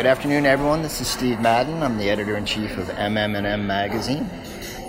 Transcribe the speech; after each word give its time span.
Good 0.00 0.06
afternoon, 0.06 0.46
everyone. 0.46 0.80
This 0.80 1.02
is 1.02 1.08
Steve 1.08 1.40
Madden. 1.40 1.82
I'm 1.82 1.98
the 1.98 2.08
editor 2.08 2.38
in 2.38 2.46
chief 2.46 2.78
of 2.78 2.86
MM&M 2.86 3.66
Magazine, 3.66 4.26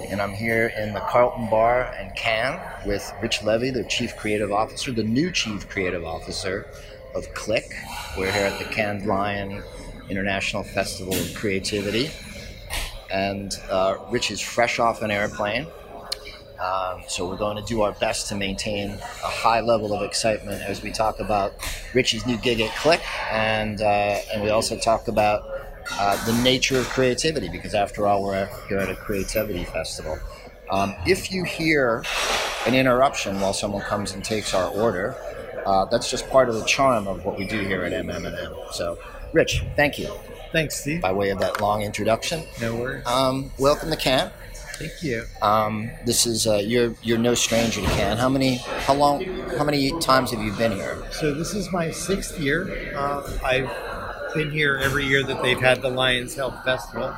and 0.07 0.21
I'm 0.21 0.31
here 0.31 0.71
in 0.77 0.93
the 0.93 1.01
Carlton 1.01 1.49
Bar 1.49 1.93
in 1.99 2.11
Cannes 2.11 2.61
with 2.85 3.13
Rich 3.21 3.43
Levy, 3.43 3.71
the 3.71 3.83
chief 3.83 4.15
creative 4.15 4.53
officer, 4.53 4.93
the 4.93 5.03
new 5.03 5.29
chief 5.29 5.67
creative 5.67 6.05
officer 6.05 6.65
of 7.13 7.27
Klick. 7.33 7.73
We're 8.17 8.31
here 8.31 8.45
at 8.45 8.57
the 8.57 8.63
Cannes 8.73 9.05
Lion 9.05 9.61
International 10.07 10.63
Festival 10.63 11.13
of 11.13 11.33
Creativity, 11.35 12.09
and 13.11 13.53
uh, 13.69 13.97
Rich 14.11 14.31
is 14.31 14.39
fresh 14.39 14.79
off 14.79 15.01
an 15.01 15.11
airplane. 15.11 15.67
Um, 16.61 17.01
so 17.07 17.27
we're 17.27 17.37
going 17.37 17.57
to 17.57 17.63
do 17.63 17.81
our 17.81 17.93
best 17.93 18.29
to 18.29 18.35
maintain 18.35 18.91
a 18.91 19.27
high 19.27 19.61
level 19.61 19.93
of 19.93 20.03
excitement 20.03 20.61
as 20.61 20.83
we 20.83 20.91
talk 20.91 21.19
about 21.19 21.53
Richie's 21.93 22.25
new 22.25 22.37
gig 22.37 22.61
at 22.61 22.69
Klick, 22.75 23.01
and 23.31 23.81
uh, 23.81 24.19
and 24.31 24.43
we 24.43 24.49
also 24.49 24.77
talk 24.77 25.07
about 25.07 25.43
uh, 25.93 26.25
the 26.25 26.33
nature 26.43 26.77
of 26.77 26.87
creativity 26.89 27.49
because 27.49 27.73
after 27.73 28.05
all 28.05 28.23
we're 28.23 28.47
here 28.67 28.77
at 28.77 28.89
a 28.89 28.95
creativity 28.95 29.63
festival. 29.63 30.19
Um, 30.69 30.95
if 31.05 31.31
you 31.31 31.43
hear 31.43 32.03
an 32.65 32.75
interruption 32.75 33.41
while 33.41 33.53
someone 33.53 33.81
comes 33.81 34.13
and 34.13 34.23
takes 34.23 34.53
our 34.53 34.69
order, 34.69 35.15
uh, 35.65 35.85
that's 35.85 36.09
just 36.09 36.29
part 36.29 36.47
of 36.47 36.55
the 36.55 36.65
charm 36.65 37.07
of 37.07 37.25
what 37.25 37.37
we 37.37 37.45
do 37.45 37.59
here 37.59 37.83
at 37.83 37.91
MM&M. 37.91 38.53
So, 38.71 38.97
Rich, 39.33 39.63
thank 39.75 39.99
you. 39.99 40.13
Thanks, 40.51 40.79
Steve. 40.79 41.01
By 41.01 41.11
way 41.11 41.29
of 41.29 41.39
that 41.39 41.59
long 41.59 41.81
introduction. 41.81 42.43
No 42.61 42.75
worries. 42.75 43.05
Um, 43.05 43.51
welcome 43.57 43.89
to 43.89 43.97
camp. 43.97 44.33
Thank 44.81 45.03
you. 45.03 45.25
Um, 45.43 45.91
this 46.05 46.25
is 46.25 46.47
uh, 46.47 46.55
you're 46.55 46.95
you're 47.03 47.19
no 47.19 47.35
stranger 47.35 47.81
to 47.81 47.87
Cannes. 47.87 48.17
How 48.17 48.29
many 48.29 48.55
how 48.85 48.95
long 48.95 49.23
how 49.57 49.63
many 49.63 49.97
times 49.99 50.31
have 50.31 50.41
you 50.41 50.51
been 50.53 50.71
here? 50.71 51.03
So 51.11 51.33
this 51.33 51.53
is 51.53 51.71
my 51.71 51.91
sixth 51.91 52.39
year. 52.39 52.95
Uh, 52.95 53.39
I've 53.43 54.33
been 54.33 54.49
here 54.49 54.77
every 54.77 55.05
year 55.05 55.23
that 55.23 55.43
they've 55.43 55.59
had 55.59 55.81
the 55.83 55.89
Lions 55.89 56.33
Health 56.33 56.63
Festival, 56.63 57.15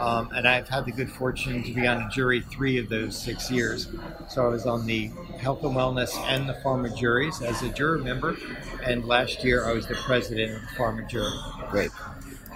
um, 0.00 0.30
and 0.34 0.48
I've 0.48 0.68
had 0.68 0.84
the 0.84 0.90
good 0.90 1.10
fortune 1.10 1.62
to 1.62 1.72
be 1.72 1.86
on 1.86 2.02
a 2.02 2.08
jury 2.08 2.40
three 2.40 2.78
of 2.78 2.88
those 2.88 3.16
six 3.16 3.50
years. 3.50 3.88
So 4.28 4.44
I 4.44 4.48
was 4.48 4.66
on 4.66 4.86
the 4.86 5.10
Health 5.38 5.62
and 5.62 5.76
Wellness 5.76 6.16
and 6.24 6.48
the 6.48 6.54
Pharma 6.54 6.96
juries 6.96 7.40
as 7.40 7.62
a 7.62 7.68
juror 7.68 7.98
member, 7.98 8.36
and 8.82 9.04
last 9.04 9.44
year 9.44 9.64
I 9.64 9.72
was 9.72 9.86
the 9.86 9.94
president 9.94 10.56
of 10.56 10.60
the 10.62 10.66
Pharma 10.68 11.08
jury. 11.08 11.30
Great. 11.70 11.90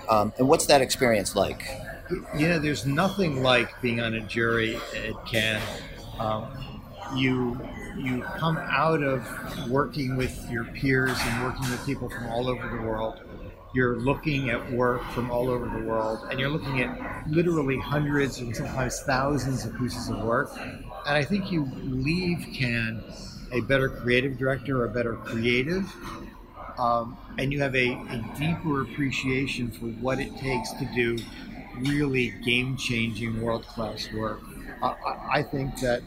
Um, 0.09 0.33
and 0.39 0.49
what's 0.49 0.67
that 0.67 0.81
experience 0.81 1.37
like? 1.37 1.63
You 2.37 2.49
know, 2.49 2.59
there's 2.59 2.87
nothing 2.87 3.43
like 3.43 3.81
being 3.81 4.01
on 4.01 4.15
a 4.15 4.21
jury 4.21 4.77
at 4.97 5.27
Cannes. 5.27 5.63
Um, 6.19 6.47
you 7.15 7.61
you 7.97 8.23
come 8.37 8.57
out 8.57 9.03
of 9.03 9.27
working 9.69 10.17
with 10.17 10.49
your 10.51 10.65
peers 10.65 11.17
and 11.21 11.45
working 11.45 11.69
with 11.71 11.85
people 11.85 12.09
from 12.09 12.27
all 12.29 12.49
over 12.49 12.69
the 12.69 12.83
world. 12.83 13.21
You're 13.75 13.97
looking 13.97 14.51
at 14.51 14.73
work 14.73 15.03
from 15.13 15.31
all 15.31 15.49
over 15.49 15.67
the 15.67 15.85
world, 15.87 16.27
and 16.31 16.41
you're 16.41 16.51
looking 16.51 16.83
at 16.83 17.29
literally 17.29 17.79
hundreds 17.79 18.39
and 18.39 18.55
sometimes 18.55 19.01
thousands 19.03 19.65
of 19.65 19.77
pieces 19.79 20.09
of 20.09 20.23
work. 20.25 20.51
And 20.59 21.17
I 21.17 21.25
think 21.25 21.53
you 21.53 21.69
leave 21.85 22.47
Cannes 22.53 23.03
a 23.53 23.61
better 23.63 23.89
creative 23.89 24.39
director, 24.39 24.83
or 24.83 24.85
a 24.87 24.89
better 24.89 25.15
creative, 25.15 25.93
um, 26.79 27.17
and 27.39 27.53
you 27.53 27.61
have 27.61 27.75
a, 27.75 27.93
a 27.93 28.35
deeper 28.39 28.83
appreciation 28.83 29.71
for 29.71 29.87
what 29.87 30.21
it 30.21 30.37
takes 30.37 30.73
to 30.73 30.89
do 30.95 31.17
really 31.83 32.31
game 32.45 32.77
changing, 32.77 33.41
world 33.41 33.67
class 33.67 34.09
work. 34.13 34.41
I, 34.83 34.95
I 35.33 35.43
think 35.43 35.79
that 35.81 36.03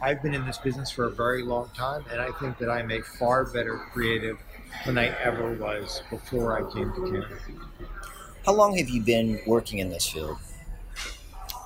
I've 0.00 0.22
been 0.22 0.34
in 0.34 0.46
this 0.46 0.58
business 0.58 0.90
for 0.90 1.04
a 1.06 1.10
very 1.10 1.42
long 1.42 1.70
time, 1.74 2.04
and 2.10 2.20
I 2.20 2.30
think 2.32 2.58
that 2.58 2.70
I'm 2.70 2.90
a 2.90 3.00
far 3.00 3.44
better 3.44 3.78
creative 3.92 4.38
than 4.86 4.98
I 4.98 5.06
ever 5.20 5.54
was 5.54 6.02
before 6.10 6.56
I 6.56 6.72
came 6.72 6.92
to 6.92 7.00
Canada. 7.04 7.38
How 8.46 8.52
long 8.52 8.76
have 8.78 8.88
you 8.88 9.02
been 9.02 9.40
working 9.46 9.78
in 9.78 9.90
this 9.90 10.08
field? 10.08 10.38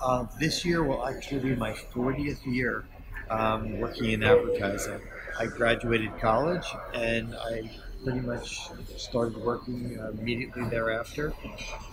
Uh, 0.02 0.26
this 0.40 0.64
year 0.64 0.82
will 0.82 1.06
actually 1.06 1.40
be 1.40 1.54
my 1.54 1.72
40th 1.72 2.44
year 2.44 2.84
um, 3.30 3.78
working 3.78 4.10
in 4.10 4.22
advertising. 4.22 5.00
I 5.38 5.46
graduated 5.46 6.18
college 6.20 6.66
and 6.92 7.34
I 7.34 7.70
pretty 8.02 8.20
much 8.20 8.68
started 8.96 9.36
working 9.36 9.98
uh, 9.98 10.10
immediately 10.10 10.64
thereafter 10.64 11.32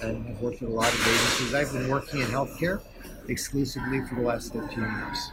and 0.01 0.25
have 0.25 0.41
worked 0.41 0.61
with 0.61 0.69
a 0.69 0.73
lot 0.73 0.91
of 0.91 1.07
agencies. 1.07 1.53
I've 1.53 1.71
been 1.71 1.89
working 1.89 2.21
in 2.21 2.27
healthcare 2.27 2.81
exclusively 3.27 4.01
for 4.05 4.15
the 4.15 4.21
last 4.21 4.53
13 4.53 4.79
years. 4.79 5.31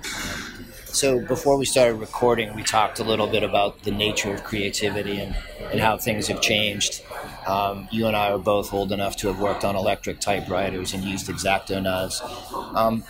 So 0.86 1.20
before 1.26 1.56
we 1.56 1.64
started 1.64 1.94
recording, 1.94 2.54
we 2.54 2.62
talked 2.62 2.98
a 2.98 3.04
little 3.04 3.26
bit 3.26 3.42
about 3.42 3.82
the 3.82 3.90
nature 3.90 4.34
of 4.34 4.44
creativity 4.44 5.18
and, 5.18 5.34
and 5.70 5.80
how 5.80 5.96
things 5.96 6.26
have 6.28 6.40
changed. 6.40 7.02
Um, 7.46 7.88
you 7.90 8.06
and 8.06 8.16
I 8.16 8.30
are 8.30 8.38
both 8.38 8.72
old 8.72 8.92
enough 8.92 9.16
to 9.18 9.28
have 9.28 9.40
worked 9.40 9.64
on 9.64 9.76
electric 9.76 10.20
typewriters 10.20 10.94
and 10.94 11.04
used 11.04 11.28
X-Acto 11.30 11.82
knives. 11.82 12.20
Um, 12.74 13.04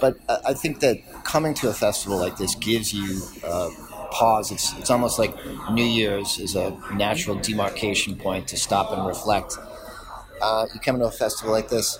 but 0.00 0.18
I 0.28 0.54
think 0.54 0.80
that 0.80 0.98
coming 1.24 1.54
to 1.54 1.68
a 1.68 1.72
festival 1.72 2.18
like 2.18 2.36
this 2.36 2.54
gives 2.56 2.92
you 2.92 3.22
uh, 3.44 3.70
pause. 4.12 4.52
It's 4.52 4.76
it's 4.78 4.90
almost 4.90 5.18
like 5.18 5.34
New 5.72 5.84
Year's 5.84 6.38
is 6.38 6.54
a 6.54 6.70
natural 6.94 7.36
demarcation 7.36 8.16
point 8.16 8.46
to 8.48 8.56
stop 8.56 8.92
and 8.92 9.06
reflect. 9.06 9.56
Uh, 10.40 10.66
you 10.72 10.80
come 10.80 10.98
to 10.98 11.06
a 11.06 11.10
festival 11.10 11.52
like 11.52 11.68
this. 11.68 11.98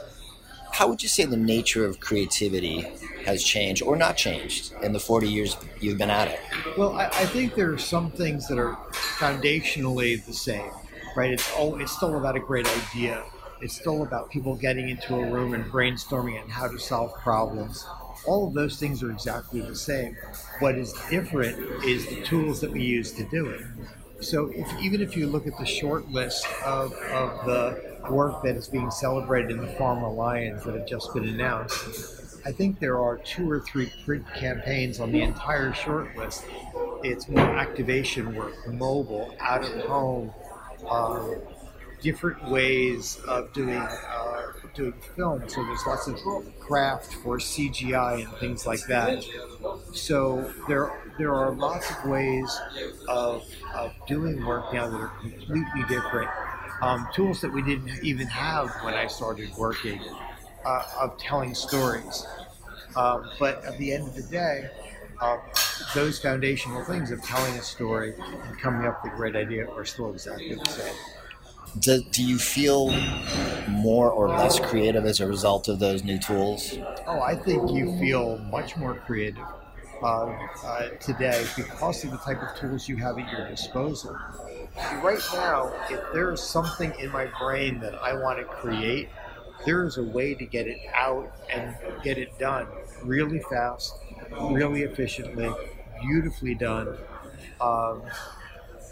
How 0.72 0.88
would 0.88 1.02
you 1.02 1.08
say 1.08 1.24
the 1.24 1.36
nature 1.36 1.84
of 1.84 2.00
creativity 2.00 2.86
has 3.26 3.44
changed 3.44 3.82
or 3.82 3.94
not 3.96 4.16
changed 4.16 4.72
in 4.82 4.92
the 4.92 4.98
40 4.98 5.28
years 5.28 5.56
you've 5.80 5.98
been 5.98 6.10
at 6.10 6.28
it? 6.28 6.40
Well, 6.78 6.94
I, 6.94 7.06
I 7.06 7.26
think 7.26 7.54
there 7.54 7.72
are 7.72 7.78
some 7.78 8.10
things 8.10 8.48
that 8.48 8.58
are 8.58 8.76
foundationally 8.92 10.24
the 10.24 10.32
same, 10.32 10.70
right? 11.14 11.30
It's 11.30 11.50
all 11.56 11.80
it's 11.80 11.92
still 11.92 12.16
about 12.16 12.36
a 12.36 12.40
great 12.40 12.66
idea. 12.66 13.22
It's 13.60 13.76
still 13.76 14.02
about 14.02 14.30
people 14.30 14.56
getting 14.56 14.88
into 14.88 15.14
a 15.14 15.30
room 15.30 15.54
and 15.54 15.64
brainstorming 15.66 16.40
and 16.40 16.50
how 16.50 16.66
to 16.68 16.78
solve 16.78 17.14
problems 17.20 17.86
all 18.24 18.46
of 18.46 18.54
those 18.54 18.78
things 18.78 19.02
are 19.02 19.10
exactly 19.10 19.60
the 19.60 19.74
same. 19.74 20.16
What 20.60 20.76
is 20.76 20.92
different 21.10 21.58
is 21.84 22.06
the 22.06 22.22
tools 22.22 22.60
that 22.60 22.70
we 22.70 22.82
use 22.82 23.12
to 23.12 23.24
do 23.24 23.46
it. 23.46 23.62
So 24.20 24.52
if, 24.54 24.68
even 24.80 25.00
if 25.00 25.16
you 25.16 25.26
look 25.26 25.46
at 25.46 25.58
the 25.58 25.66
short 25.66 26.08
list 26.10 26.46
of, 26.64 26.92
of 26.92 27.44
the 27.44 27.98
work 28.10 28.42
that 28.44 28.56
is 28.56 28.68
being 28.68 28.90
celebrated 28.90 29.50
in 29.50 29.58
the 29.58 29.72
Pharma 29.74 30.14
Lions 30.14 30.62
that 30.64 30.74
have 30.74 30.86
just 30.86 31.12
been 31.12 31.28
announced, 31.28 32.40
I 32.44 32.52
think 32.52 32.78
there 32.78 33.00
are 33.00 33.18
two 33.18 33.50
or 33.50 33.60
three 33.60 33.92
print 34.04 34.24
campaigns 34.34 35.00
on 35.00 35.12
the 35.12 35.22
entire 35.22 35.72
short 35.72 36.16
list. 36.16 36.44
It's 37.02 37.28
more 37.28 37.40
activation 37.40 38.34
work, 38.34 38.54
mobile, 38.72 39.34
out 39.40 39.64
of 39.64 39.84
home, 39.86 40.32
um, 40.88 41.36
different 42.00 42.48
ways 42.48 43.18
of 43.28 43.52
doing 43.52 43.76
uh, 43.76 44.41
doing 44.74 44.94
film. 45.16 45.48
So 45.48 45.64
there's 45.64 45.86
lots 45.86 46.08
of 46.08 46.18
craft 46.60 47.14
for 47.14 47.38
CGI 47.38 48.24
and 48.24 48.32
things 48.38 48.66
like 48.66 48.84
that. 48.88 49.24
So 49.92 50.52
there 50.68 50.92
there 51.18 51.34
are 51.34 51.52
lots 51.52 51.90
of 51.90 52.04
ways 52.06 52.60
of, 53.08 53.44
of 53.74 53.92
doing 54.06 54.44
work 54.44 54.72
now 54.72 54.88
that 54.88 54.96
are 54.96 55.12
completely 55.20 55.82
different. 55.88 56.30
Um, 56.80 57.06
tools 57.14 57.40
that 57.42 57.52
we 57.52 57.62
didn't 57.62 58.02
even 58.02 58.26
have 58.26 58.70
when 58.82 58.94
I 58.94 59.06
started 59.06 59.50
working 59.56 60.00
uh, 60.64 60.82
of 61.00 61.16
telling 61.18 61.54
stories. 61.54 62.26
Um, 62.96 63.30
but 63.38 63.64
at 63.64 63.78
the 63.78 63.92
end 63.92 64.08
of 64.08 64.14
the 64.14 64.22
day, 64.22 64.68
uh, 65.20 65.36
those 65.94 66.18
foundational 66.18 66.84
things 66.84 67.10
of 67.10 67.22
telling 67.22 67.54
a 67.56 67.62
story 67.62 68.14
and 68.18 68.58
coming 68.58 68.86
up 68.86 69.02
with 69.04 69.12
a 69.12 69.16
great 69.16 69.36
idea 69.36 69.68
are 69.70 69.84
still 69.84 70.10
exactly 70.12 70.54
the 70.54 70.64
same 70.66 70.94
do, 71.78 72.02
do 72.02 72.22
you 72.22 72.38
feel 72.38 72.90
more 73.68 74.10
or 74.10 74.28
less 74.28 74.58
creative 74.60 75.04
as 75.04 75.20
a 75.20 75.26
result 75.26 75.68
of 75.68 75.78
those 75.78 76.04
new 76.04 76.18
tools? 76.18 76.76
Oh, 77.06 77.20
I 77.20 77.34
think 77.34 77.70
you 77.70 77.98
feel 77.98 78.38
much 78.50 78.76
more 78.76 78.94
creative 78.94 79.44
uh, 80.02 80.36
uh, 80.64 80.88
today 81.00 81.44
because 81.56 82.04
of 82.04 82.10
the 82.10 82.18
type 82.18 82.42
of 82.42 82.58
tools 82.58 82.88
you 82.88 82.96
have 82.96 83.18
at 83.18 83.30
your 83.32 83.48
disposal. 83.48 84.16
Right 85.02 85.20
now, 85.34 85.72
if 85.90 86.00
there 86.12 86.32
is 86.32 86.42
something 86.42 86.92
in 86.98 87.10
my 87.10 87.28
brain 87.38 87.78
that 87.80 87.94
I 87.94 88.14
want 88.14 88.38
to 88.38 88.44
create, 88.44 89.08
there 89.64 89.84
is 89.84 89.98
a 89.98 90.02
way 90.02 90.34
to 90.34 90.44
get 90.44 90.66
it 90.66 90.78
out 90.94 91.32
and 91.52 91.76
get 92.02 92.18
it 92.18 92.38
done 92.38 92.66
really 93.02 93.40
fast, 93.50 93.94
really 94.40 94.82
efficiently, 94.82 95.52
beautifully 96.00 96.54
done. 96.54 96.96
Um, 97.60 98.02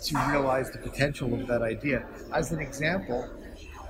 to 0.02 0.18
realize 0.28 0.70
the 0.70 0.78
potential 0.78 1.32
of 1.34 1.46
that 1.46 1.62
idea. 1.62 2.04
As 2.32 2.52
an 2.52 2.60
example, 2.60 3.28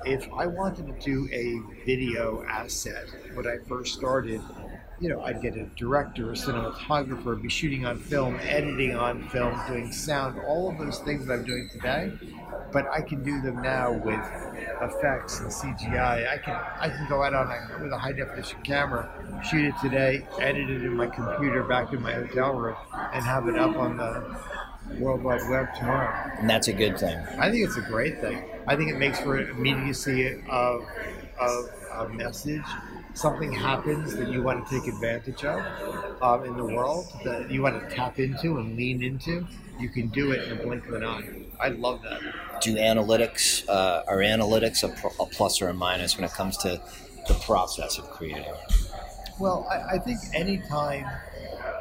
if 0.05 0.29
I 0.33 0.47
wanted 0.47 0.87
to 0.87 1.05
do 1.05 1.29
a 1.33 1.85
video 1.85 2.43
asset 2.49 3.07
when 3.35 3.47
I 3.47 3.59
first 3.69 3.95
started, 3.95 4.41
you 5.01 5.09
know, 5.09 5.23
I'd 5.23 5.41
get 5.41 5.57
a 5.57 5.65
director, 5.77 6.31
a 6.31 6.35
cinematographer, 6.35 7.41
be 7.41 7.49
shooting 7.49 7.87
on 7.87 7.99
film, 7.99 8.39
editing 8.43 8.95
on 8.95 9.29
film, 9.29 9.59
doing 9.67 9.93
sound, 9.93 10.39
all 10.41 10.71
of 10.71 10.79
those 10.79 10.99
things 11.01 11.27
that 11.27 11.33
I'm 11.33 11.45
doing 11.45 11.69
today. 11.73 12.13
But 12.73 12.87
I 12.91 13.01
can 13.01 13.23
do 13.23 13.41
them 13.41 13.63
now 13.63 13.93
with 13.93 14.21
effects 14.83 15.41
and 15.41 15.51
CGI. 15.51 16.29
I 16.31 16.39
can 16.39 16.55
I 16.55 16.89
can 16.89 17.07
go 17.09 17.23
out 17.23 17.35
on 17.35 17.51
a, 17.51 17.83
with 17.83 17.93
a 17.93 17.99
high 17.99 18.13
definition 18.13 18.61
camera, 18.63 19.11
shoot 19.43 19.67
it 19.67 19.75
today, 19.83 20.27
edit 20.39 20.71
it 20.71 20.83
in 20.83 20.95
my 20.97 21.07
computer 21.07 21.63
back 21.65 21.93
in 21.93 22.03
my 22.03 22.13
hotel 22.13 22.53
room, 22.53 22.77
and 23.13 23.25
have 23.25 23.49
it 23.49 23.57
up 23.57 23.77
on 23.77 23.97
the 23.97 24.39
World 24.99 25.23
Wide 25.23 25.41
Web 25.49 25.69
tomorrow. 25.79 26.31
And 26.39 26.49
that's 26.49 26.69
a 26.69 26.73
good 26.73 26.99
thing. 26.99 27.19
I 27.39 27.51
think 27.51 27.67
it's 27.67 27.77
a 27.77 27.83
great 27.83 28.21
thing. 28.21 28.43
I 28.67 28.77
think 28.77 28.91
it 28.91 28.99
makes 28.99 29.21
for 29.21 29.39
immediacy 29.39 30.43
of, 30.49 30.87
of 31.39 31.71
a 31.95 32.09
message. 32.09 32.63
Something 33.15 33.53
happens 33.53 34.15
that 34.17 34.29
you 34.29 34.43
want 34.43 34.67
to 34.67 34.81
take 34.81 34.89
advantage 34.89 35.45
of 35.45 36.23
um, 36.23 36.45
in 36.45 36.57
the 36.57 36.65
world 36.65 37.07
that 37.25 37.51
you 37.51 37.63
want 37.63 37.89
to 37.89 37.95
tap 37.95 38.19
into 38.19 38.59
and 38.59 38.77
lean 38.77 39.03
into. 39.03 39.47
You 39.79 39.89
can 39.89 40.09
do 40.09 40.33
it 40.33 40.47
in 40.47 40.59
a 40.59 40.63
blink 40.63 40.87
of 40.87 40.95
an 40.95 41.05
eye. 41.05 41.29
I 41.59 41.69
love 41.69 42.03
that. 42.03 42.21
Do 42.61 42.77
analytics 42.77 43.69
uh, 43.69 44.05
are 44.07 44.19
analytics 44.19 44.85
a, 44.85 45.23
a 45.23 45.27
plus 45.27 45.61
or 45.61 45.69
a 45.69 45.75
minus 45.75 46.17
when 46.17 46.25
it 46.25 46.33
comes 46.33 46.57
to 46.59 46.81
the 47.27 47.35
process 47.35 47.99
of 47.99 48.11
creating? 48.11 48.53
Well, 49.39 49.67
I, 49.71 49.95
I 49.95 49.99
think 49.99 50.21
anytime 50.35 51.07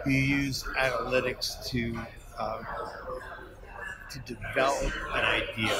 you 0.05 0.13
use 0.13 0.63
analytics 0.77 1.65
to 1.67 1.99
um, 2.39 2.65
to 4.11 4.19
develop 4.19 4.91
an 5.13 5.23
idea, 5.23 5.73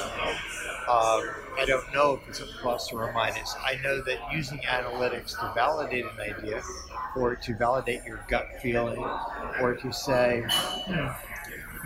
um, 0.88 1.28
I 1.58 1.64
don't 1.66 1.92
know 1.92 2.14
if 2.14 2.28
it's 2.28 2.40
a 2.40 2.46
plus 2.60 2.92
or 2.92 3.08
a 3.08 3.12
minus. 3.12 3.54
I 3.60 3.76
know 3.82 4.02
that 4.02 4.18
using 4.32 4.58
analytics 4.58 5.38
to 5.40 5.52
validate 5.54 6.04
an 6.04 6.20
idea, 6.20 6.62
or 7.16 7.34
to 7.34 7.54
validate 7.56 8.04
your 8.04 8.24
gut 8.28 8.46
feeling, 8.62 9.04
or 9.60 9.74
to 9.74 9.92
say, 9.92 10.44
hmm, 10.48 11.08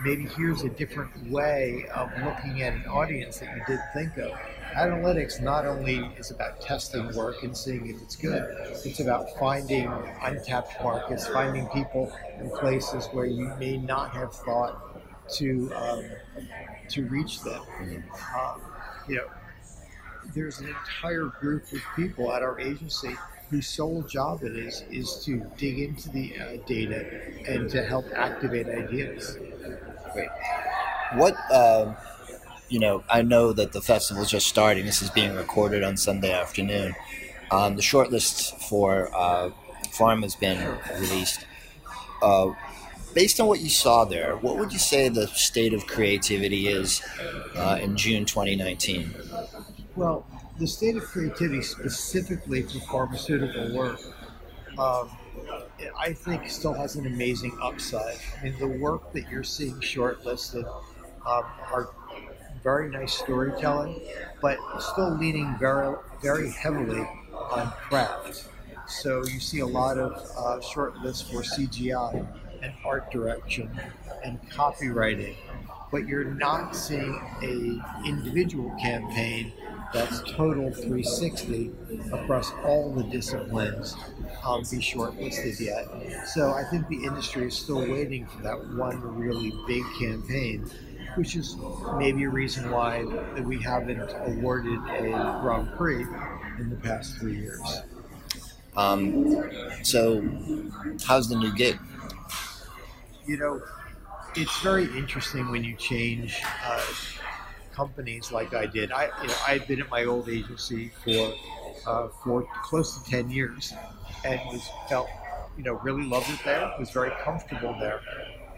maybe 0.03 0.27
here's 0.37 0.63
a 0.63 0.69
different 0.69 1.31
way 1.31 1.87
of 1.95 2.11
looking 2.23 2.61
at 2.61 2.73
an 2.73 2.85
audience 2.85 3.39
that 3.39 3.55
you 3.55 3.63
didn't 3.65 3.91
think 3.93 4.17
of. 4.17 4.37
Analytics 4.75 5.41
not 5.41 5.65
only 5.65 5.97
is 6.17 6.31
about 6.31 6.59
testing 6.59 7.13
work 7.15 7.43
and 7.43 7.55
seeing 7.55 7.87
if 7.87 8.01
it's 8.01 8.15
good, 8.15 8.43
it's 8.83 8.99
about 8.99 9.27
finding 9.39 9.87
untapped 10.21 10.83
markets, 10.83 11.27
finding 11.27 11.65
people 11.67 12.11
in 12.39 12.49
places 12.49 13.07
where 13.13 13.25
you 13.25 13.53
may 13.57 13.77
not 13.77 14.11
have 14.11 14.33
thought 14.33 15.01
to 15.35 15.71
um, 15.75 16.03
to 16.89 17.05
reach 17.07 17.41
them. 17.41 17.61
Um, 18.37 18.61
you 19.07 19.15
know, 19.15 19.27
there's 20.33 20.59
an 20.59 20.67
entire 20.67 21.25
group 21.39 21.71
of 21.71 21.79
people 21.95 22.33
at 22.33 22.43
our 22.43 22.59
agency 22.59 23.15
whose 23.49 23.67
sole 23.67 24.01
job 24.01 24.43
it 24.43 24.55
is 24.55 24.83
is 24.89 25.23
to 25.23 25.37
dig 25.57 25.79
into 25.79 26.09
the 26.09 26.33
uh, 26.37 26.57
data 26.65 27.05
and 27.47 27.69
to 27.69 27.83
help 27.83 28.05
activate 28.13 28.67
ideas. 28.67 29.37
Great. 30.13 30.29
What, 31.13 31.35
uh, 31.51 31.93
you 32.69 32.79
know, 32.79 33.03
I 33.09 33.21
know 33.21 33.53
that 33.53 33.71
the 33.71 33.81
festival 33.81 34.23
is 34.23 34.29
just 34.29 34.47
starting. 34.47 34.85
This 34.85 35.01
is 35.01 35.09
being 35.09 35.35
recorded 35.35 35.83
on 35.83 35.97
Sunday 35.97 36.33
afternoon. 36.33 36.95
Um, 37.51 37.75
the 37.75 37.81
shortlist 37.81 38.59
for 38.69 39.09
uh, 39.15 39.51
Farm 39.91 40.23
has 40.23 40.35
been 40.35 40.77
released. 40.99 41.45
Uh, 42.21 42.53
based 43.13 43.39
on 43.39 43.47
what 43.47 43.59
you 43.59 43.69
saw 43.69 44.03
there, 44.03 44.35
what 44.37 44.57
would 44.57 44.73
you 44.73 44.79
say 44.79 45.09
the 45.09 45.27
state 45.27 45.73
of 45.73 45.85
creativity 45.87 46.67
is 46.67 47.01
uh, 47.55 47.77
in 47.81 47.95
June 47.95 48.25
2019? 48.25 49.13
Well, 49.95 50.25
the 50.59 50.67
state 50.67 50.97
of 50.97 51.03
creativity 51.03 51.61
specifically 51.61 52.63
for 52.63 52.79
pharmaceutical 52.79 53.75
work 53.75 53.99
um, 54.77 55.09
I 55.97 56.13
think 56.13 56.49
still 56.49 56.73
has 56.73 56.95
an 56.95 57.05
amazing 57.05 57.57
upside. 57.61 58.17
I 58.39 58.43
mean, 58.43 58.59
the 58.59 58.67
work 58.67 59.13
that 59.13 59.29
you're 59.29 59.43
seeing 59.43 59.75
shortlisted 59.75 60.65
um, 61.25 61.43
are 61.71 61.89
very 62.65 62.89
nice 62.89 63.13
storytelling, 63.13 64.01
but 64.41 64.57
still 64.79 65.15
leaning 65.19 65.55
very, 65.59 65.95
very 66.19 66.49
heavily 66.49 67.07
on 67.31 67.71
craft. 67.73 68.49
So 68.87 69.23
you 69.23 69.39
see 69.39 69.59
a 69.59 69.67
lot 69.67 69.99
of 69.99 70.13
uh, 70.13 70.59
shortlists 70.61 71.29
for 71.31 71.43
CGI 71.43 72.25
and 72.63 72.73
art 72.83 73.11
direction 73.11 73.69
and 74.23 74.41
copywriting, 74.49 75.35
but 75.91 76.07
you're 76.07 76.23
not 76.23 76.75
seeing 76.75 77.21
a 77.43 78.07
individual 78.07 78.75
campaign 78.81 79.53
that's 79.93 80.21
total 80.31 80.71
360 80.71 81.71
across 82.11 82.51
all 82.63 82.91
the 82.91 83.03
disciplines 83.03 83.95
um, 84.43 84.61
be 84.61 84.77
shortlisted 84.77 85.59
yet. 85.59 86.27
So 86.27 86.51
I 86.51 86.63
think 86.63 86.87
the 86.87 87.03
industry 87.03 87.47
is 87.47 87.55
still 87.55 87.79
waiting 87.79 88.25
for 88.25 88.41
that 88.41 88.57
one 88.75 88.99
really 89.01 89.53
big 89.67 89.83
campaign, 89.99 90.69
which 91.15 91.35
is 91.35 91.55
maybe 91.97 92.23
a 92.23 92.29
reason 92.29 92.69
why 92.71 93.03
we 93.43 93.61
haven't 93.61 94.11
awarded 94.25 94.79
a 94.89 95.39
Grand 95.41 95.69
Prix 95.77 96.05
in 96.59 96.69
the 96.69 96.75
past 96.77 97.17
three 97.17 97.37
years. 97.37 97.81
Um, 98.77 99.83
so, 99.83 100.21
how's 101.05 101.29
the 101.29 101.35
new 101.35 101.53
gig? 101.55 101.79
You 103.25 103.37
know, 103.37 103.61
it's 104.35 104.61
very 104.61 104.85
interesting 104.97 105.49
when 105.49 105.63
you 105.63 105.75
change 105.77 106.41
uh, 106.63 106.85
companies 107.71 108.31
like 108.31 108.53
I 108.53 108.65
did. 108.65 108.91
I, 108.91 109.09
you 109.21 109.27
know, 109.27 109.35
I've 109.47 109.67
been 109.67 109.81
at 109.81 109.89
my 109.89 110.05
old 110.05 110.29
agency 110.29 110.91
for 111.03 111.33
uh, 111.87 112.07
for 112.23 112.47
close 112.63 112.97
to 113.01 113.09
ten 113.09 113.29
years, 113.29 113.73
and 114.23 114.39
was 114.51 114.67
felt, 114.89 115.07
you 115.57 115.63
know, 115.63 115.75
really 115.75 116.03
loved 116.03 116.29
it 116.29 116.39
there. 116.43 116.73
Was 116.77 116.91
very 116.91 117.11
comfortable 117.23 117.75
there, 117.79 118.01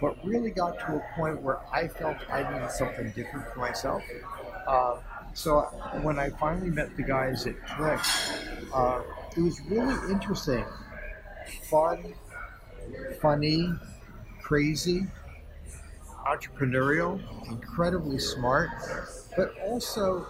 but 0.01 0.15
really 0.25 0.51
got 0.51 0.79
to 0.79 0.95
a 0.95 1.01
point 1.15 1.41
where 1.41 1.59
I 1.71 1.88
felt 1.88 2.17
I 2.29 2.51
needed 2.51 2.71
something 2.71 3.11
different 3.11 3.47
for 3.53 3.59
myself. 3.59 4.03
Uh, 4.67 4.97
so 5.33 5.61
when 6.01 6.19
I 6.19 6.29
finally 6.31 6.69
met 6.69 6.95
the 6.97 7.03
guys 7.03 7.45
at 7.47 7.55
Klick, 7.67 7.99
uh, 8.73 9.01
it 9.35 9.41
was 9.41 9.61
really 9.61 10.11
interesting, 10.11 10.65
fun, 11.69 12.13
funny, 13.21 13.71
crazy, 14.41 15.05
entrepreneurial, 16.25 17.19
incredibly 17.50 18.19
smart, 18.19 18.69
but 19.35 19.53
also 19.63 20.27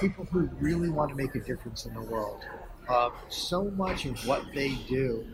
people 0.00 0.24
who 0.26 0.48
really 0.60 0.88
want 0.88 1.10
to 1.10 1.16
make 1.16 1.34
a 1.34 1.40
difference 1.40 1.86
in 1.86 1.94
the 1.94 2.02
world. 2.02 2.44
Um, 2.88 3.12
so 3.28 3.64
much 3.64 4.06
of 4.06 4.26
what 4.26 4.42
they 4.54 4.74
do 4.88 5.26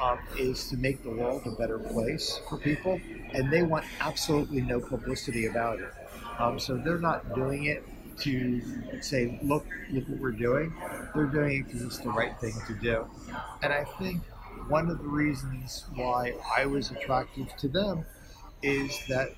um, 0.00 0.18
is 0.38 0.68
to 0.68 0.76
make 0.76 1.02
the 1.02 1.10
world 1.10 1.42
a 1.46 1.50
better 1.52 1.78
place 1.78 2.40
for 2.48 2.56
people, 2.58 3.00
and 3.34 3.50
they 3.50 3.62
want 3.62 3.84
absolutely 4.00 4.60
no 4.60 4.80
publicity 4.80 5.46
about 5.46 5.80
it. 5.80 5.92
Um, 6.38 6.58
so 6.58 6.76
they're 6.76 6.98
not 6.98 7.34
doing 7.34 7.64
it 7.64 7.84
to 8.20 8.62
say, 9.00 9.38
"Look, 9.42 9.66
look 9.90 10.08
what 10.08 10.18
we're 10.18 10.30
doing." 10.30 10.72
They're 11.14 11.26
doing 11.26 11.60
it 11.60 11.66
because 11.66 11.82
it's 11.82 11.98
the 11.98 12.10
right 12.10 12.38
thing 12.38 12.54
to 12.66 12.74
do. 12.74 13.06
And 13.62 13.72
I 13.72 13.84
think 13.98 14.22
one 14.68 14.88
of 14.88 14.98
the 14.98 15.08
reasons 15.08 15.84
why 15.94 16.34
I 16.56 16.66
was 16.66 16.90
attracted 16.90 17.48
to 17.58 17.68
them 17.68 18.04
is 18.62 18.96
that 19.08 19.30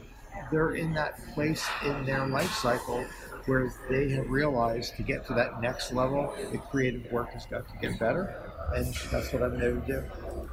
they're 0.51 0.75
in 0.75 0.93
that 0.95 1.19
place 1.35 1.67
in 1.85 2.05
their 2.05 2.27
life 2.27 2.53
cycle 2.53 3.05
where 3.47 3.73
they 3.89 4.11
have 4.11 4.29
realized 4.31 4.97
to 4.97 5.03
get 5.03 5.27
to 5.27 5.35
that 5.35 5.61
next 5.61 5.93
level, 5.93 6.35
the 6.51 6.59
creative 6.59 7.11
work 7.11 7.31
has 7.31 7.47
got 7.47 7.69
to 7.69 7.77
get 7.79 7.99
better, 7.99 8.35
and 8.75 8.95
that's 9.11 9.33
what 9.33 9.43
I'm 9.43 9.59
there 9.59 9.73
to 9.73 9.81
do. 9.81 10.03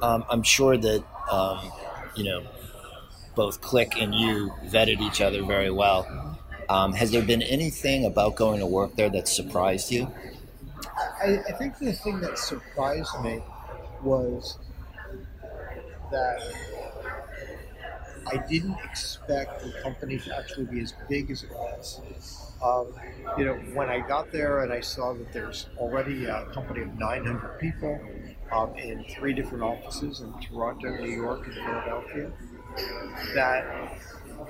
Um, 0.02 0.24
I'm 0.28 0.42
sure 0.42 0.76
that 0.76 1.04
um, 1.30 1.72
you 2.14 2.24
know 2.24 2.42
both 3.34 3.60
Klick 3.60 4.00
and 4.00 4.14
you 4.14 4.52
vetted 4.66 5.00
each 5.00 5.20
other 5.20 5.42
very 5.44 5.70
well. 5.70 6.38
Um, 6.68 6.92
has 6.92 7.10
there 7.10 7.22
been 7.22 7.42
anything 7.42 8.04
about 8.04 8.36
going 8.36 8.60
to 8.60 8.66
work 8.66 8.94
there 8.94 9.10
that 9.10 9.28
surprised 9.28 9.90
you? 9.90 10.12
I, 11.22 11.38
I 11.48 11.52
think 11.52 11.78
the 11.78 11.92
thing 11.92 12.20
that 12.20 12.38
surprised 12.38 13.20
me 13.22 13.42
was 14.02 14.58
that 16.10 16.40
I 18.32 18.36
didn't 18.48 18.76
expect 18.84 19.62
the 19.62 19.72
company 19.82 20.18
to 20.18 20.36
actually 20.36 20.66
be 20.66 20.80
as 20.80 20.94
big 21.08 21.30
as 21.30 21.42
it 21.42 21.50
was. 21.50 22.00
Um, 22.62 22.88
you 23.38 23.44
know, 23.44 23.54
when 23.74 23.88
I 23.88 24.00
got 24.00 24.30
there 24.30 24.60
and 24.60 24.72
I 24.72 24.80
saw 24.80 25.14
that 25.14 25.32
there's 25.32 25.66
already 25.78 26.26
a 26.26 26.44
company 26.52 26.82
of 26.82 26.98
900 26.98 27.58
people 27.58 27.98
um, 28.52 28.74
in 28.76 29.04
three 29.04 29.32
different 29.32 29.64
offices 29.64 30.20
in 30.20 30.32
Toronto, 30.40 30.96
New 30.96 31.10
York, 31.10 31.46
and 31.46 31.54
Philadelphia, 31.54 32.30
that 33.34 33.98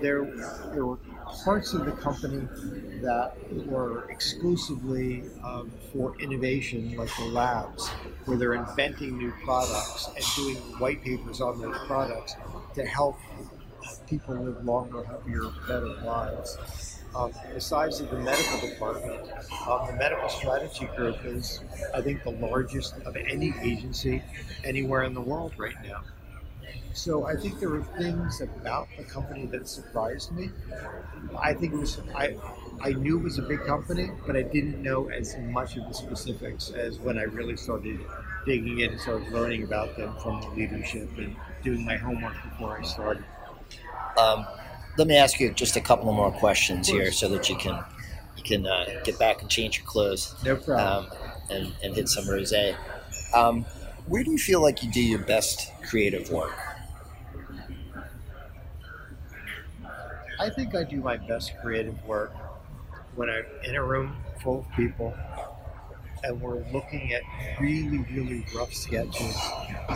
there, 0.01 0.25
there 0.73 0.87
were 0.87 0.99
parts 1.45 1.73
of 1.73 1.85
the 1.85 1.93
company 1.93 2.47
that 3.01 3.33
were 3.67 4.11
exclusively 4.11 5.25
um, 5.45 5.71
for 5.93 6.19
innovation, 6.21 6.97
like 6.97 7.11
the 7.17 7.25
labs, 7.27 7.89
where 8.25 8.37
they're 8.37 8.55
inventing 8.55 9.17
new 9.17 9.33
products 9.45 10.09
and 10.17 10.25
doing 10.37 10.57
white 10.79 11.03
papers 11.03 11.41
on 11.41 11.61
those 11.61 11.77
products 11.87 12.35
to 12.75 12.85
help 12.85 13.17
people 14.07 14.35
live 14.35 14.65
longer, 14.65 15.05
happier, 15.05 15.45
better 15.67 15.89
lives. 16.05 16.99
Um, 17.15 17.33
of 17.33 18.11
the 18.11 18.19
medical 18.19 18.69
department, 18.69 19.33
um, 19.67 19.87
the 19.87 19.95
medical 19.99 20.29
strategy 20.29 20.89
group 20.97 21.25
is, 21.25 21.61
I 21.93 22.01
think, 22.01 22.23
the 22.23 22.31
largest 22.31 22.95
of 23.05 23.17
any 23.17 23.53
agency 23.63 24.23
anywhere 24.63 25.03
in 25.03 25.15
the 25.15 25.21
world 25.21 25.53
right 25.59 25.75
now. 25.83 26.03
So 26.93 27.25
I 27.27 27.37
think 27.37 27.61
there 27.61 27.69
were 27.69 27.83
things 27.99 28.41
about 28.41 28.89
the 28.97 29.05
company 29.05 29.47
that 29.47 29.69
surprised 29.69 30.33
me. 30.33 30.51
I 31.39 31.55
think 31.55 31.75
it 31.75 31.79
was 31.79 32.01
I 32.15 32.37
I 32.81 32.93
knew 32.93 33.19
it 33.19 33.23
was 33.23 33.39
a 33.39 33.43
big 33.43 33.65
company, 33.65 34.11
but 34.27 34.37
I 34.37 34.43
didn't 34.43 34.83
know 34.83 35.09
as 35.09 35.37
much 35.39 35.77
of 35.77 35.87
the 35.87 35.95
specifics 35.95 36.71
as 36.71 36.99
when 36.99 37.19
I 37.19 37.23
really 37.23 37.57
started 37.57 38.01
digging 38.45 38.81
in 38.81 38.91
and 38.91 39.01
started 39.01 39.31
learning 39.33 39.63
about 39.65 39.97
them 39.97 40.15
from 40.23 40.41
the 40.41 40.49
leadership 40.49 41.09
and 41.19 41.37
doing 41.63 41.85
my 41.85 41.97
homework 41.97 42.35
before 42.43 42.79
I 42.79 42.83
started. 42.83 43.25
Um, 44.19 44.47
let 44.99 45.07
me 45.07 45.17
ask 45.17 45.41
you 45.41 45.51
just 45.53 45.77
a 45.77 45.81
couple 45.81 46.09
of 46.09 46.15
more 46.15 46.33
questions 46.33 46.89
here 46.89 47.13
so 47.13 47.29
that 47.29 47.49
you 47.49 47.57
can 47.57 47.83
you 48.37 48.43
can 48.43 48.67
uh, 48.67 49.01
get 49.05 49.19
back 49.19 49.43
and 49.43 49.51
change 49.51 49.79
your 49.79 49.87
clothes. 49.87 50.35
No 50.45 50.57
problem. 50.57 51.07
Um, 51.07 51.19
and, 51.51 51.73
and 51.83 51.95
hit 51.95 52.09
some 52.09 52.25
rosé. 52.25 52.77
Um, 53.35 53.65
where 54.07 54.23
do 54.23 54.31
you 54.31 54.39
feel 54.39 54.63
like 54.63 54.83
you 54.83 54.91
do 54.91 55.03
your 55.03 55.19
best 55.19 55.73
creative 55.83 56.31
work? 56.31 56.57
I 60.39 60.49
think 60.49 60.75
I 60.75 60.85
do 60.85 61.01
my 61.01 61.17
best 61.17 61.53
creative 61.61 62.03
work 62.07 62.35
when 63.15 63.29
I'm 63.29 63.45
in 63.65 63.75
a 63.75 63.85
room 63.85 64.17
full 64.43 64.61
of 64.61 64.77
people 64.77 65.15
and 66.25 66.41
we're 66.41 66.63
looking 66.73 67.13
at 67.13 67.23
really, 67.61 67.99
really 68.11 68.45
rough 68.55 68.73
sketches, 68.73 69.37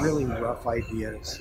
really 0.01 0.25
rough 0.25 0.67
ideas. 0.67 1.41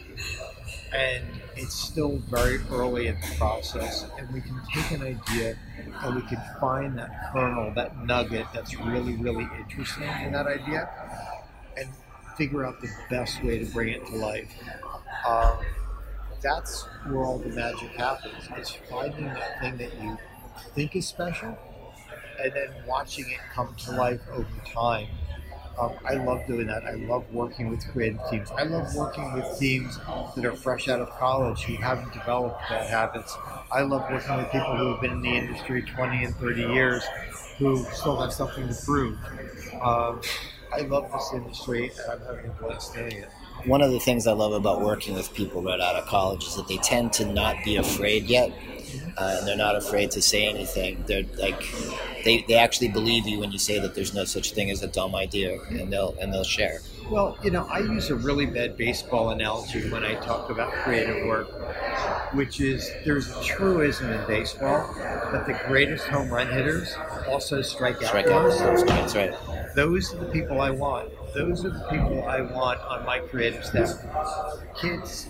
And 0.94 1.26
it's 1.56 1.74
still 1.74 2.18
very 2.30 2.60
early 2.72 3.08
in 3.08 3.20
the 3.20 3.36
process, 3.38 4.06
and 4.18 4.32
we 4.32 4.42
can 4.42 4.60
take 4.74 4.92
an 4.92 5.02
idea 5.02 5.58
and 6.04 6.16
we 6.16 6.22
can 6.24 6.42
find 6.60 6.98
that 7.00 7.32
kernel, 7.32 7.74
that 7.74 8.06
nugget 8.06 8.46
that's 8.54 8.76
really, 8.76 9.16
really 9.16 9.48
interesting 9.60 10.10
in 10.24 10.34
that 10.34 10.46
idea, 10.46 10.88
and 11.78 11.90
figure 12.38 12.64
out 12.64 12.80
the 12.82 12.90
best 13.10 13.44
way 13.44 13.58
to 13.58 13.66
bring 13.74 13.90
it 13.90 14.06
to 14.06 14.16
life. 14.18 14.52
Um, 15.28 15.58
that's 16.42 16.84
where 17.08 17.24
all 17.24 17.40
the 17.40 17.50
magic 17.50 17.90
happens. 17.92 18.48
Is 18.60 18.78
finding 18.90 19.26
that 19.26 19.62
thing 19.62 19.78
that 19.78 19.94
you 20.00 20.18
think 20.76 20.96
is 20.96 21.08
special, 21.08 21.58
and 22.40 22.52
then 22.54 22.70
watching 22.86 23.26
it 23.30 23.40
come 23.54 23.74
to 23.86 23.92
life 23.94 24.22
over 24.32 24.48
time. 24.72 25.08
Um, 25.80 25.94
I 26.06 26.14
love 26.14 26.46
doing 26.46 26.68
that. 26.68 26.84
I 26.86 26.94
love 26.94 27.26
working 27.34 27.70
with 27.70 27.88
creative 27.92 28.22
teams. 28.30 28.52
I 28.52 28.64
love 28.64 28.94
working 28.96 29.34
with 29.34 29.58
teams 29.60 29.98
that 30.36 30.46
are 30.46 30.56
fresh 30.56 30.88
out 30.88 31.02
of 31.02 31.10
college 31.12 31.64
who 31.64 31.76
haven't 31.76 32.14
developed 32.14 32.60
bad 32.70 32.90
habits. 32.90 33.36
I 33.72 33.82
love 33.82 34.04
working 34.12 34.38
with 34.38 34.52
people 34.52 34.76
who 34.78 34.92
have 34.92 35.02
been 35.02 35.12
in 35.12 35.22
the 35.22 35.30
industry 35.36 35.82
20 35.82 36.26
and 36.26 36.36
30 36.36 36.62
years 36.62 37.04
who 37.58 37.84
still 37.92 38.20
have 38.20 38.34
something 38.34 38.68
to 38.68 38.76
prove. 38.86 39.18
Um, 39.82 40.22
I 40.74 40.82
love 40.82 41.12
this 41.12 41.32
industry 41.34 41.92
and 41.98 42.12
I'm 42.12 42.36
having 42.36 42.50
a 42.50 42.54
blast 42.54 42.94
doing 42.94 43.12
it 43.12 43.30
one 43.66 43.82
of 43.82 43.92
the 43.92 44.00
things 44.00 44.28
I 44.28 44.34
love 44.34 44.54
about 44.54 44.82
working 44.82 45.16
with 45.16 45.34
people 45.34 45.62
right 45.62 45.80
out 45.80 45.96
of 45.96 46.06
college 46.06 46.46
is 46.46 46.56
that 46.56 46.68
they 46.68 46.78
tend 46.78 47.14
to 47.14 47.26
not 47.26 47.64
be 47.64 47.78
afraid 47.78 48.26
yet, 48.26 48.52
uh, 49.18 49.38
and 49.38 49.48
they're 49.48 49.56
not 49.56 49.76
afraid 49.76 50.12
to 50.12 50.22
say 50.22 50.48
anything. 50.48 51.04
They're 51.08 51.24
like, 51.38 51.64
they, 52.26 52.44
they 52.48 52.56
actually 52.56 52.90
believe 52.90 53.26
you 53.26 53.40
when 53.40 53.52
you 53.52 53.60
say 53.60 53.80
that 53.80 53.96
there's 53.96 54.14
no 54.14 54.26
such 54.26 54.52
thing 54.52 54.70
as 54.70 54.84
a 54.84 54.88
dumb 54.88 55.16
idea, 55.16 55.62
and 55.70 55.92
they'll 55.92 56.16
and 56.20 56.34
they'll 56.34 56.44
share. 56.44 56.80
Well, 57.10 57.38
you 57.44 57.52
know, 57.52 57.66
I 57.68 57.80
use 57.80 58.10
a 58.10 58.16
really 58.16 58.46
bad 58.46 58.78
baseball 58.78 59.30
analogy 59.30 59.90
when 59.90 60.04
I 60.04 60.16
talk 60.16 60.50
about 60.50 60.72
creative 60.72 61.26
work, 61.26 61.50
which 62.34 62.60
is 62.60 62.92
there's 63.06 63.36
a 63.36 63.44
truism 63.44 64.12
in 64.12 64.26
baseball 64.28 64.94
that 65.32 65.46
the 65.46 65.60
greatest 65.68 66.08
home 66.08 66.30
run 66.30 66.48
hitters 66.48 66.96
also 67.28 67.62
strike 67.62 67.96
out. 67.98 68.10
Strike 68.10 68.28
out. 68.28 68.50
That's 68.88 69.16
right. 69.16 69.34
Those 69.76 70.14
are 70.14 70.18
the 70.18 70.32
people 70.32 70.62
I 70.62 70.70
want 70.70 71.12
those 71.34 71.66
are 71.66 71.72
the 71.72 71.86
people 71.90 72.24
I 72.26 72.42
want 72.42 72.80
on 72.82 73.06
my 73.06 73.20
creative 73.20 73.66
staff. 73.66 73.90
Kids, 74.80 75.30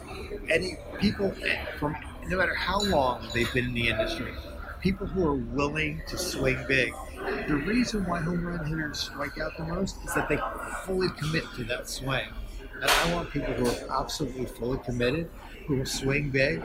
any 0.50 0.78
people 1.00 1.34
from 1.80 1.96
no 2.28 2.38
matter 2.38 2.54
how 2.54 2.80
long 2.82 3.26
they've 3.34 3.52
been 3.54 3.66
in 3.66 3.74
the 3.74 3.90
industry, 3.90 4.34
people 4.82 5.08
who 5.08 5.26
are 5.26 5.36
willing 5.36 6.02
to 6.08 6.18
swing 6.18 6.58
big. 6.68 6.94
The 7.48 7.56
reason 7.56 8.06
why 8.06 8.20
home 8.20 8.46
run 8.46 8.66
hitters 8.66 9.00
strike 9.00 9.40
out 9.40 9.56
the 9.58 9.64
most 9.64 9.98
is 10.04 10.14
that 10.14 10.28
they 10.28 10.38
fully 10.86 11.08
commit 11.18 11.46
to 11.56 11.64
that 11.66 11.90
swing. 11.90 12.28
And 12.82 12.86
I 12.92 13.14
want 13.14 13.30
people 13.32 13.54
who 13.54 13.66
are 13.66 14.02
absolutely 14.02 14.46
fully 14.46 14.80
committed, 14.80 15.30
will 15.70 15.86
swing 15.86 16.30
big, 16.30 16.62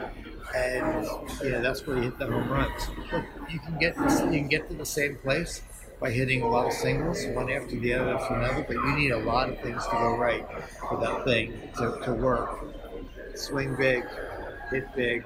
and 0.55 1.03
know 1.03 1.61
that's 1.61 1.85
where 1.85 1.97
you 1.97 2.03
hit 2.03 2.19
the 2.19 2.25
home 2.25 2.49
runs. 2.49 2.89
Look, 3.11 3.25
you 3.49 3.59
can 3.59 3.77
get 3.79 3.95
you 3.97 4.39
can 4.39 4.47
get 4.47 4.67
to 4.69 4.73
the 4.75 4.85
same 4.85 5.17
place 5.17 5.61
by 5.99 6.11
hitting 6.11 6.41
a 6.41 6.47
lot 6.47 6.67
of 6.67 6.73
singles, 6.73 7.25
one 7.33 7.49
after 7.49 7.75
the 7.75 7.93
other 7.93 8.15
after 8.15 8.33
another, 8.35 8.63
but 8.67 8.75
you 8.75 8.95
need 8.95 9.11
a 9.11 9.19
lot 9.19 9.49
of 9.49 9.59
things 9.59 9.83
to 9.85 9.91
go 9.91 10.15
right 10.15 10.45
for 10.87 10.97
that 10.99 11.25
thing 11.25 11.53
to, 11.77 11.99
to 12.03 12.13
work. 12.13 12.59
Swing 13.35 13.75
big, 13.75 14.05
hit 14.71 14.87
big, 14.95 15.25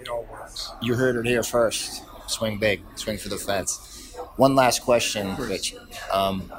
it 0.00 0.08
all 0.08 0.26
works. 0.30 0.72
You 0.80 0.94
heard 0.94 1.16
it 1.16 1.26
here 1.26 1.42
first. 1.42 2.02
Swing 2.26 2.58
big, 2.58 2.82
swing 2.94 3.18
for 3.18 3.28
the 3.28 3.36
fence. 3.36 4.14
One 4.36 4.54
last 4.54 4.82
question, 4.82 5.36
Rich. 5.36 5.76
Um, 6.10 6.50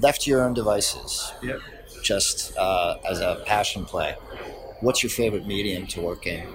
left 0.00 0.22
to 0.22 0.30
your 0.30 0.42
own 0.42 0.54
devices, 0.54 1.32
yep. 1.42 1.60
just 2.02 2.56
uh, 2.56 2.96
as 3.08 3.20
a 3.20 3.42
passion 3.46 3.84
play, 3.84 4.16
what's 4.80 5.02
your 5.02 5.10
favorite 5.10 5.46
medium 5.46 5.86
to 5.88 6.00
work 6.00 6.26
in? 6.26 6.46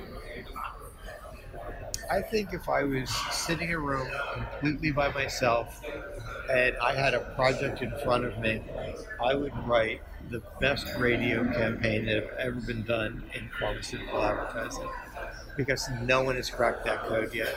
I 2.09 2.21
think 2.21 2.53
if 2.53 2.67
I 2.67 2.83
was 2.83 3.09
sitting 3.31 3.69
in 3.69 3.75
a 3.75 3.79
room 3.79 4.09
completely 4.33 4.91
by 4.91 5.11
myself 5.13 5.81
and 6.51 6.75
I 6.77 6.93
had 6.93 7.13
a 7.13 7.21
project 7.35 7.81
in 7.81 7.91
front 8.03 8.25
of 8.25 8.37
me, 8.39 8.61
I 9.23 9.33
would 9.33 9.57
write 9.65 10.01
the 10.29 10.41
best 10.59 10.87
radio 10.97 11.43
campaign 11.53 12.05
that 12.05 12.15
have 12.15 12.31
ever 12.37 12.59
been 12.61 12.83
done 12.83 13.23
in 13.33 13.49
pharmaceutical 13.57 14.21
advertising 14.21 14.89
because 15.55 15.89
no 16.01 16.21
one 16.21 16.35
has 16.35 16.49
cracked 16.49 16.85
that 16.85 17.03
code 17.03 17.33
yet. 17.33 17.55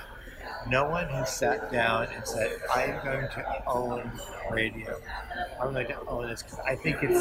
No 0.69 0.89
one 0.89 1.09
has 1.09 1.35
sat 1.35 1.73
down 1.73 2.07
and 2.15 2.27
said, 2.27 2.53
I 2.75 2.85
am 2.85 3.05
going 3.05 3.29
to 3.29 3.63
own 3.67 4.13
radio. 4.51 4.99
I'm 5.61 5.73
going 5.73 5.89
to 5.89 6.01
own 6.07 6.29
this. 6.29 6.45
I 6.65 6.75
think 6.77 6.99
it's, 7.03 7.21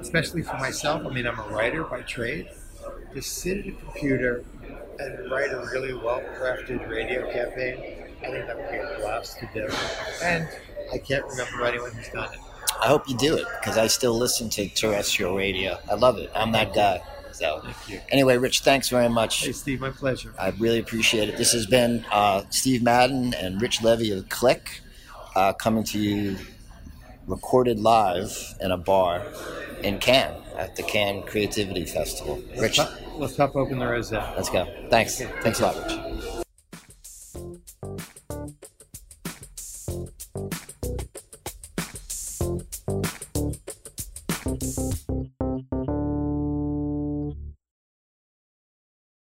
especially 0.00 0.42
for 0.42 0.56
myself, 0.58 1.04
I 1.06 1.08
mean, 1.10 1.26
I'm 1.26 1.38
a 1.38 1.48
writer 1.48 1.84
by 1.84 2.02
trade. 2.02 2.50
To 3.14 3.22
sit 3.22 3.58
at 3.58 3.66
a 3.66 3.72
computer 3.72 4.44
and 4.98 5.30
write 5.30 5.50
a 5.50 5.60
really 5.72 5.94
well 5.94 6.20
crafted 6.38 6.88
radio 6.88 7.30
campaign, 7.32 8.06
I 8.22 8.30
think 8.30 8.46
that 8.46 8.56
would 8.56 8.70
be 8.70 8.76
a 8.76 8.98
blast 8.98 9.38
to 9.38 9.48
do. 9.54 9.68
And 10.22 10.48
I 10.92 10.98
can't 10.98 11.24
remember 11.26 11.64
anyone 11.64 11.92
who's 11.92 12.08
done 12.08 12.32
it. 12.32 12.40
I 12.80 12.88
hope 12.88 13.08
you 13.08 13.16
do 13.16 13.36
it 13.36 13.46
because 13.60 13.78
I 13.78 13.86
still 13.86 14.16
listen 14.16 14.50
to 14.50 14.68
terrestrial 14.68 15.34
radio. 15.34 15.78
I 15.90 15.94
love 15.94 16.18
it. 16.18 16.30
I'm 16.34 16.52
that 16.52 16.74
guy. 16.74 17.00
So, 17.32 17.62
anyway, 18.10 18.38
Rich, 18.38 18.60
thanks 18.60 18.88
very 18.88 19.08
much. 19.08 19.44
Hey, 19.44 19.52
Steve, 19.52 19.80
my 19.80 19.90
pleasure. 19.90 20.32
I 20.38 20.50
really 20.58 20.78
appreciate 20.78 21.28
it. 21.28 21.36
This 21.36 21.52
has 21.52 21.66
been 21.66 22.04
uh, 22.10 22.44
Steve 22.50 22.82
Madden 22.82 23.34
and 23.34 23.60
Rich 23.60 23.82
Levy 23.82 24.10
of 24.10 24.28
Klick 24.30 24.80
uh, 25.34 25.52
coming 25.52 25.84
to 25.84 25.98
you 25.98 26.36
recorded 27.26 27.78
live 27.78 28.54
in 28.60 28.70
a 28.70 28.78
bar 28.78 29.22
in 29.82 29.98
Cannes 29.98 30.45
at 30.56 30.76
the 30.76 30.82
Cannes 30.82 31.22
Creativity 31.26 31.84
Festival. 31.84 32.40
Rich, 32.58 32.78
let's 32.78 32.90
pop, 32.90 33.18
let's 33.18 33.34
pop 33.34 33.56
open 33.56 33.78
the 33.78 33.86
rosette. 33.86 34.34
Let's 34.36 34.50
go. 34.50 34.66
Thanks. 34.90 35.20
Okay. 35.20 35.32
Thanks 35.42 35.60
a 35.60 35.66
lot, 35.66 35.76
Rich. 35.76 36.35